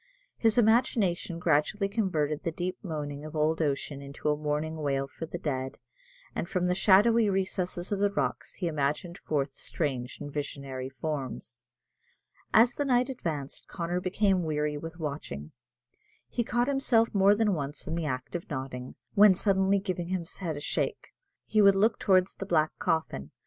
[0.35, 5.27] His imagination gradually converted the deep moaning of old ocean into a mournful wail for
[5.27, 5.77] the dead,
[6.33, 11.61] and from the shadowy recesses of the rocks he imaged forth strange and visionary forms.
[12.51, 15.51] As the night advanced, Connor became weary with watching.
[16.27, 20.37] He caught himself more than once in the act of nodding, when suddenly giving his
[20.37, 21.09] head a shake,
[21.45, 23.29] he would look towards the black coffin.